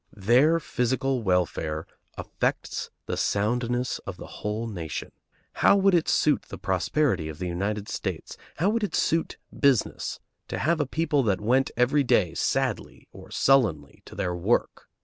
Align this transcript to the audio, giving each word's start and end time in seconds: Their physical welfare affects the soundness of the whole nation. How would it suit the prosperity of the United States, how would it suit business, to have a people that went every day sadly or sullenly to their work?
Their 0.17 0.59
physical 0.59 1.21
welfare 1.21 1.85
affects 2.17 2.89
the 3.05 3.15
soundness 3.15 3.99
of 3.99 4.17
the 4.17 4.25
whole 4.41 4.65
nation. 4.65 5.11
How 5.53 5.77
would 5.77 5.93
it 5.93 6.09
suit 6.09 6.41
the 6.49 6.57
prosperity 6.57 7.29
of 7.29 7.37
the 7.37 7.45
United 7.45 7.87
States, 7.87 8.35
how 8.55 8.71
would 8.71 8.83
it 8.83 8.95
suit 8.95 9.37
business, 9.59 10.19
to 10.47 10.57
have 10.57 10.79
a 10.79 10.87
people 10.87 11.21
that 11.25 11.39
went 11.39 11.69
every 11.77 12.03
day 12.03 12.33
sadly 12.33 13.07
or 13.11 13.29
sullenly 13.29 14.01
to 14.05 14.15
their 14.15 14.33
work? 14.35 14.87